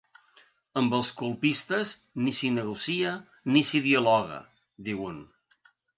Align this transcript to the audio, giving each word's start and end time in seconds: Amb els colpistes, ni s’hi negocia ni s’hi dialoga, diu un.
Amb 0.79 0.93
els 0.99 1.09
colpistes, 1.19 1.91
ni 2.23 2.33
s’hi 2.37 2.51
negocia 2.55 3.11
ni 3.53 3.63
s’hi 3.69 3.83
dialoga, 3.89 4.41
diu 4.89 5.05
un. 5.11 5.21